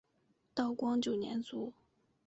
[0.55, 1.73] 道光九年卒。